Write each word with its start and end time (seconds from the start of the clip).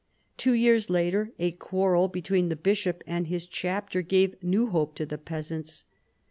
Two 0.35 0.53
years 0.53 0.89
later 0.89 1.31
a 1.37 1.51
quarrel 1.51 2.07
between 2.07 2.49
the 2.49 2.55
bishop 2.55 3.03
and 3.05 3.27
his 3.27 3.45
chapter 3.45 4.01
gave 4.01 4.41
new 4.41 4.65
hope 4.65 4.95
to 4.95 5.05
the 5.05 5.19
peasants. 5.19 5.83